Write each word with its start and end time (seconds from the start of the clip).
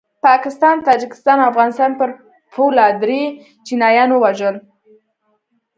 پاکستان 0.27 0.75
د 0.79 0.85
تاجکستان 0.89 1.37
او 1.41 1.49
افغانستان 1.53 1.91
پر 1.99 2.09
پوله 2.53 2.85
دري 3.01 3.23
چینایان 3.65 4.09
ووژل 4.11 4.55